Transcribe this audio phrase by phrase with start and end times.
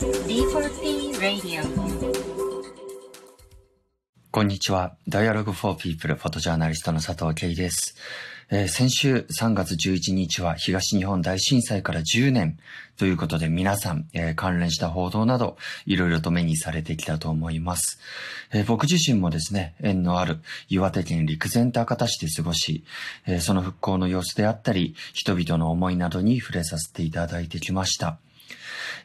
[0.00, 1.62] D4P Radio
[4.30, 4.96] こんにちは。
[5.06, 7.96] Dialogue for People フォトジャーナリストの佐藤慶です。
[8.50, 12.56] えー先週3月11日は東日本大震災から10年
[12.96, 18.00] ということで皆さん、えー関連した報道などいろいろと目にされてきたと思います。
[18.54, 20.38] えー僕自身もですね、縁のある
[20.70, 22.84] 岩手県陸前高田市で過ごし、
[23.26, 28.18] えその復興の様子であったり、人々の思いなどに触れさせていただいてきました。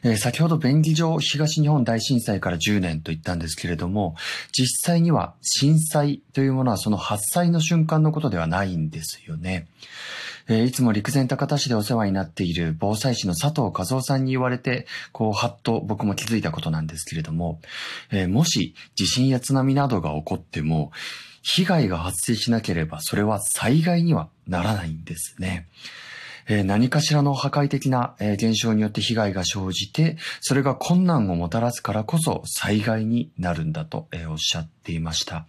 [0.02, 4.16] えー先ほど便宜上東日本大震災から10年と言ったんですけれども、
[4.52, 9.66] 実際には震災というものはその発災の瞬間のことではないんですよね。
[10.48, 17.60] えーいつも陸前高田市でお世話になっている防災士の佐藤和夫さんに言われて、こう、はっと僕も気づいたことなんですけれども、
[18.12, 20.92] えーもし地震や津波などが起こっても、
[21.42, 25.68] 被害が発生しなければそれは災害にはならないんですね。
[26.48, 35.46] 何かしらの破壊的な、現象によって被害が生じて、それが困難をもたらすからこそ災害になるんだと、おっしゃっていました。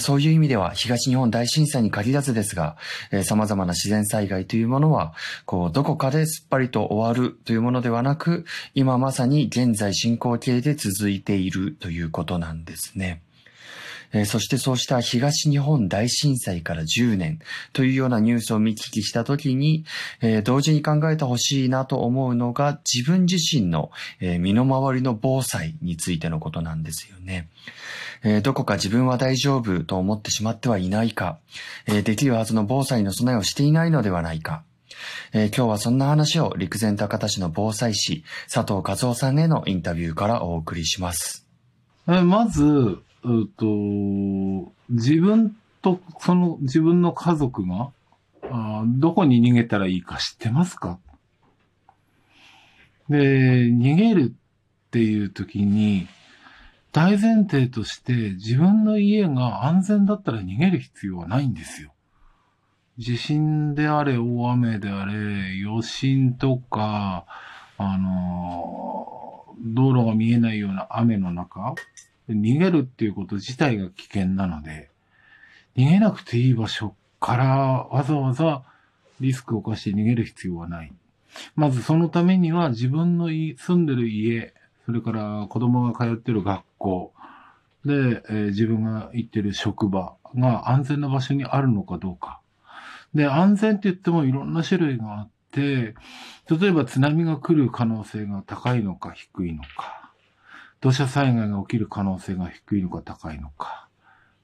[0.00, 2.76] そういう意味では東日本大震災に限らずですが、
[3.22, 13.22] 様々な自然災害というものは、こう、どこかですっぱりと終わるというものではなく、今まさに現在進行形で続いているということなんですね。
[14.12, 17.40] えーそしてそうした東日本大震災から10年
[17.72, 19.84] というようなニュースを見聞きしたときに、
[20.20, 27.48] えー同時に考えてほしいなと思うのが自分自身の、えー身の回りの防災についてのことなんですよね。
[28.24, 31.38] えどこか自分は大丈夫と思ってしまってはいないか、
[31.86, 34.64] えできるはずの防災の備えをしていないのではないか、
[35.32, 41.46] えー今日はそんな話を陸前高田市の防災士佐藤和夫さんへのインタビューからお送りします。
[42.08, 47.90] えまず、うっと、自分と、その自分の家族が、
[48.50, 50.98] あどこに逃げたらいいか知ってますか？
[53.08, 56.06] で、逃げるっていう時に、
[56.92, 61.92] 大前提として自分の家が安全だったら逃げる必要はないんですよ。
[62.96, 65.12] 地震であれ、大雨であれ、
[65.64, 67.26] 余震とか、
[67.76, 71.74] あの道路が見えないような雨の中、
[72.28, 74.90] 逃げるっていうこと自体が危険なので、
[75.76, 77.46] 逃げなくていい場所から
[77.90, 78.62] わざわざ
[79.20, 80.92] リスクを冒して逃げる必要はない。
[81.54, 84.54] まずそのためには自分の住んでる家、
[84.86, 87.12] それから子供が通ってる学校、
[87.84, 92.40] で、えー自分が行ってる職場が安全な場所にあるのかどうか。
[93.14, 95.94] で、安全って言ってもいろんな種類があって、
[96.50, 100.07] 例えば津波が来る可能性が高いのか低いのか。
[100.80, 103.88] 土砂災害が起きる可能性が低いのか高いのか。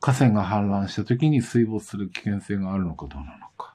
[0.00, 3.75] 河川が氾濫した時に水没する危険性があるのかどうなのか。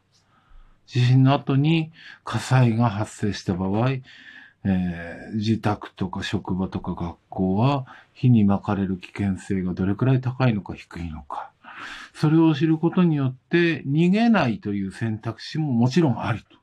[0.85, 1.91] 地震の後に
[2.23, 11.51] 火災が発生した場合、えー自宅とか職場とか学校は火に巻かれる危険性がどれくらい高いのか低いのか。
[12.13, 16.57] それを知ることによって逃げないという選択肢ももちろんありと。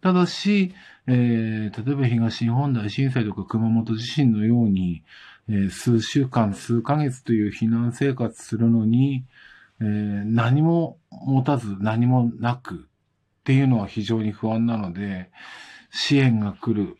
[0.00, 0.74] ただし、
[1.06, 5.02] えー例えば東日本大震災とか熊本地震のように、
[5.50, 9.24] え数週間、数ヶ月という避難生活するのに、
[9.80, 12.78] え何も持たず何もなくっ
[13.44, 15.30] ていうのは非常に不安なので、
[15.90, 16.98] 支援が来る、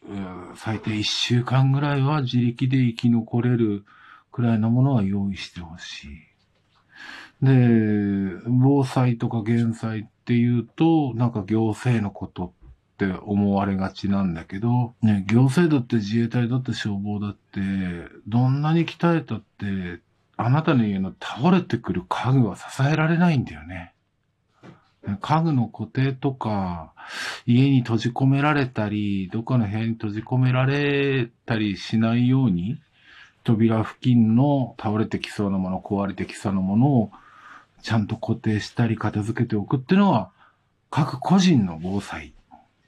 [0.56, 3.84] 最低1週間ぐらいは自力で生き残れる
[4.32, 6.28] くらいのものは用意してほしい。
[7.42, 12.54] で、防災とか減災っていうと、なんか行政のこと
[13.04, 17.60] って思われがちなんだけど、ね、行政だって自衛隊だって消防だって、
[18.26, 20.00] どんなに鍛えたって、
[20.36, 23.94] あなたの家の倒れてくる家具は支えられないんだよね。
[25.20, 26.92] 家具の固定とか、
[27.47, 32.81] 家に閉じ込められたり、どっかの部屋に閉じ込められたりしないように、
[33.44, 37.10] 扉付近の倒れてきそうなもの、壊れてきそうなものを
[37.82, 40.31] ちゃんと固定したり片付けておくっていうのは、
[40.91, 42.32] 各個人の防災。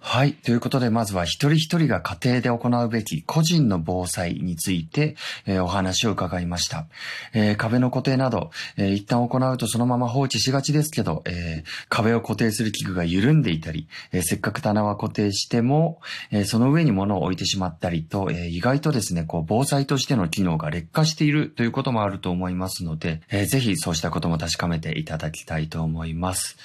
[0.00, 0.34] はい。
[0.34, 6.86] ということで、まずは一人一人が家庭で行うべき個人の防災について、えーお話を伺いました。
[7.34, 26.56] えー壁の固定など、えー一旦行うとそのまま放置しがちですけど、え壁を固定する器具が緩んでいたり、えせっかく棚は固定しても、えその上に物を置いてしまったりと、え意外とですね、こう、防災としての機能が劣化しているということもあると思いますので、えーぜひそうしたことも確かめていただきたいと思います。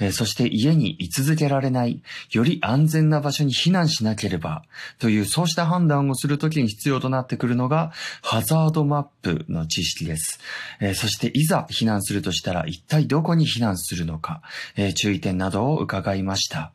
[0.00, 2.02] えそして家に居続けられない、
[2.32, 4.62] より安安全な場所に避難しなければ、
[4.98, 7.90] というそうした判断をするときに必要となってくるのが、
[8.22, 10.38] ハザードマップの知識です。
[10.80, 14.42] えーそしていざ避難するとしたら、一体どこに避難するのか、
[14.76, 16.72] えー注意点などを伺いました。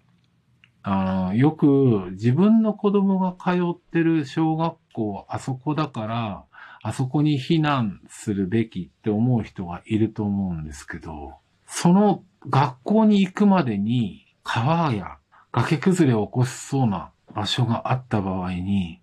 [0.83, 6.43] あ、よく自分の子供が通ってる小学校、あそこだから、
[6.81, 11.35] あそこに避難するべきって思う人がいると思うんですけど、
[11.65, 15.17] その学校に行くまでに川や
[15.53, 18.99] 崖崩れを起こしそうな場所があった場合に、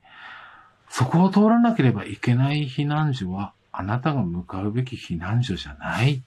[0.88, 6.22] そこを通らなければいけない避難所は、あなたが向かうべき避難所じゃない。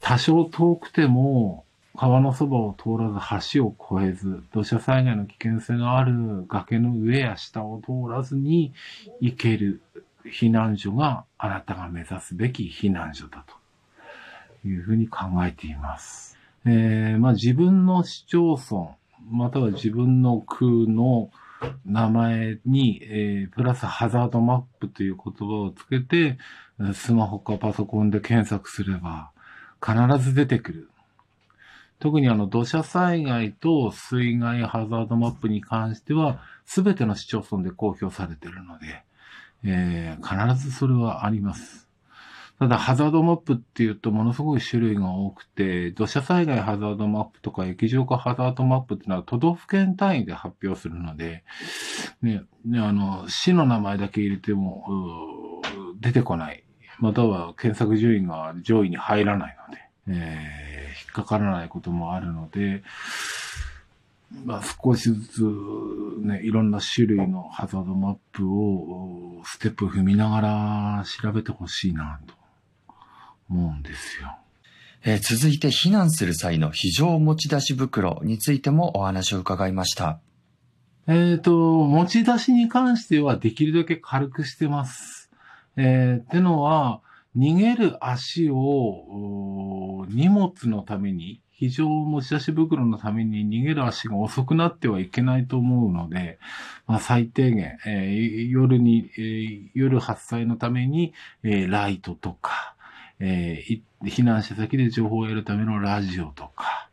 [0.00, 1.64] 多少遠くても、
[1.94, 8.72] 川のそばを通らず橋を越えず、土砂災害の危険性がある崖の上や下を通らずに
[9.20, 9.80] 行ける
[10.24, 16.38] 避難所があなたが目指すべき避難所だというふうに考えています。
[16.64, 18.96] えー、まあ自分の市町村、
[19.30, 21.30] または自分の区の
[21.84, 26.38] 名前に、えープラスハザードマップという言葉をつけて、
[26.94, 29.30] スマホかパソコンで検索すれば
[29.84, 30.88] 必ず出てくる。
[31.98, 39.04] 特にあの土砂災害と水害ハザードマップに関しては、すべての市町村で公表されているので、
[39.64, 41.91] えー必ずそれはあります。
[42.62, 51.42] ただ、ハザードマップっていうとものすごい種類が多くて、土砂災害ハザードマップとか液状化ハザードマップっていうのは都道府県単位で発表するので、
[52.22, 55.60] ね、ね、あの、市の名前だけ入れても、
[56.00, 56.62] 出てこない。
[57.00, 62.82] または検索順位が上位に入らないので、えー引っかからないこともあるので、
[64.44, 65.42] まあ、少しずつ、
[66.22, 72.34] ね、いろんな種類のハザードマップを、ステップ踏みながら調べてほしいなと
[73.52, 74.36] 思うんですよ。
[75.04, 80.20] えー続いて避難する際の非常持ち出し袋についてもお話を伺いました。
[81.08, 81.52] えっ、と、
[81.84, 85.30] 持ち出しに関してはできるだけ軽くしてます。
[85.76, 87.00] えーってのは、
[87.36, 96.38] 逃げる足を荷物のために、非常持ち出し袋のために逃げる足が遅くなってはいけないと思うので、
[96.86, 102.74] まあ、最低限、えー夜に、えー夜発災のために、えーライトとか、
[103.24, 106.90] えー避難した先で情報を得るためのラジオとか、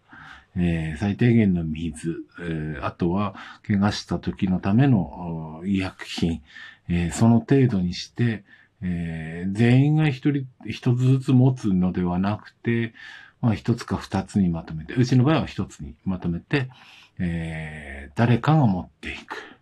[0.56, 3.36] えー最低限の水、えーあとは、
[3.68, 6.44] 怪我した時のための医薬品、
[6.88, 8.44] えその程度にして、
[8.84, 12.94] え全員が一人、一つずつ持つのではなくて、
[13.42, 16.70] まあ一つか二つにまとめて、うちの場合は一つにまとめて、
[17.18, 19.60] え誰かが持っていく。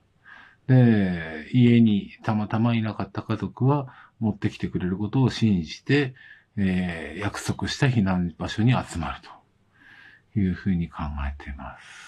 [0.67, 3.87] で、家にたまたまいなかった家族は
[4.19, 6.13] 持ってきてくれることを信じて、
[6.57, 9.21] えー約束した避難場所に集まる
[10.33, 12.07] というふうに考えています。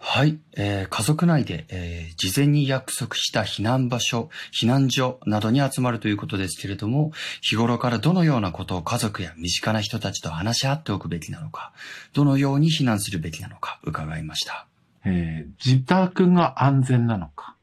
[0.00, 11.72] はい、えー家族内で、えー事前に約束した避難場所、避難所などに集まるということですけれども、日頃からどのようなことを家族や身近な人たちと話し合っておくべきなのか、
[12.12, 14.66] どのように避難するべきなのか伺いました。
[15.04, 17.56] えー自宅が安全なのか。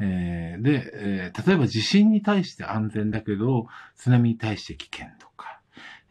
[0.00, 3.66] えーで、えー例えば地震に対して安全だけど、
[3.96, 5.57] 津波に対して危険とか、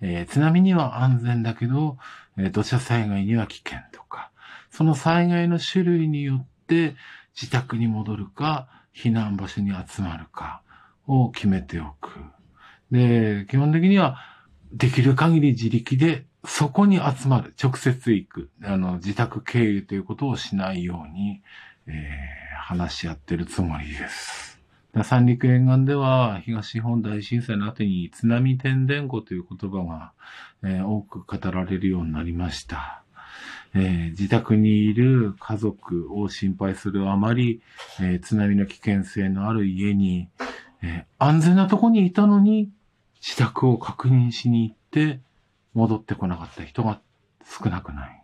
[0.02, 1.98] えー津波には安全だけど、
[2.38, 4.32] えー土砂災害には危険とか、
[4.72, 6.96] その災害の種類によって
[7.40, 10.62] 自宅に戻るか、避難場所に集まるか
[11.06, 12.12] を決めておく。
[12.92, 14.18] で、基本的には
[14.72, 21.42] できる限り自力でそこに集まる、直接行く、あの、自宅経由ということをしないように、
[21.88, 24.57] えー話し合ってるつもりです。
[25.04, 30.14] 三陸沿岸では東日本大震災の後に津波天然語という言葉が、
[30.64, 33.04] えー多く語られるようになりました。
[33.76, 37.62] えー自宅にいる家族を心配するあまり、
[38.00, 40.30] えー津波の危険性のある家に、
[40.82, 42.72] えー安全なとこにいたのに
[43.22, 45.20] 自宅を確認しに行って
[45.74, 47.02] 戻ってこなかった人が
[47.46, 48.24] 少なくない。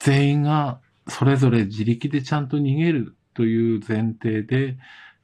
[0.00, 4.76] 全員がそれぞれ自力でちゃんと逃げるという前提で、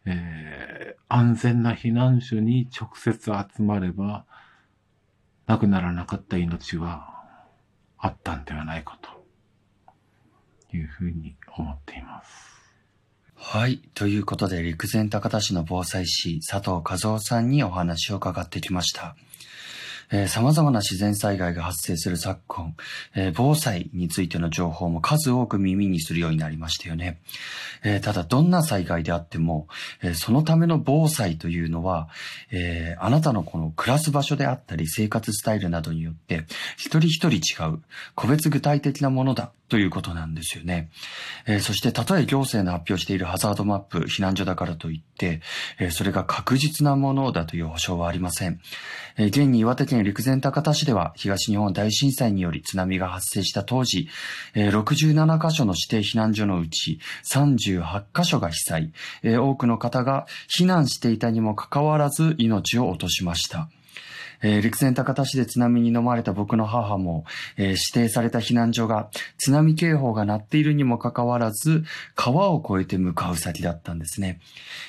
[0.05, 4.27] えー安全な避難所に直接集まれば、
[5.47, 7.25] 亡くならなかった命は
[7.97, 12.59] あったんではないかというふうに思っています。
[13.35, 13.79] はい。
[13.95, 19.17] ということで、陸前高田市の防災士、佐藤和夫さんにお話を伺ってきました。
[20.11, 22.75] えー様々な自然災害が発生する昨今、
[23.15, 27.21] えー防災についての情報も数多く耳にするようになりましたよね。
[27.83, 29.69] えーただ、どんな災害であっても、
[30.03, 32.09] えそのための防災というのは、
[32.51, 36.45] えあなたのこの暮らす場所であったり生活スタイルなどによって、
[36.77, 37.81] 一人一人違う、
[38.15, 40.91] 個別具体的なものだということなんですよね。
[41.47, 45.43] えー、そして、たとえ行政の発表しているハザードマップ、避難所だからといって、
[45.79, 48.61] えー、それが確実なものだという保証はありません。
[49.19, 54.09] えー、現に岩手県陸前高田市では、東日本大震災により津波が発生した当時、
[54.55, 63.69] えー、67カ所の指定避難所のうち38カ所が被災、えー、多くの方が避難していたにもかかわらず命を落としました。
[64.43, 67.25] えー、陸前高田市で津波に飲まれた僕の母も、
[67.57, 74.41] えー、指定された避難所が津波警報が鳴っているにもかかわらず、川を越えて向かう先だったんですね。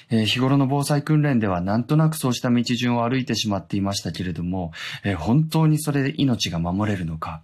[0.10, 4.72] えー、日頃の防災訓練ではなんとなくそうした道順を歩いてしまっていましたけれども、
[5.04, 7.42] え本当にそれで命が守れるのか、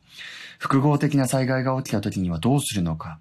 [0.60, 3.20] 複合的な災害が起きた時にはどうするのか、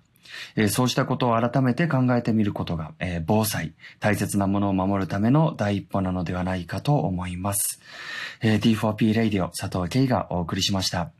[0.57, 7.81] えー、そうしたことを改めて考えてみることが、えー、防災、大切なものを守るための第一歩なのではないかと思います。
[8.40, 11.11] えー、D4P レイディオ佐藤慶がお送りしました。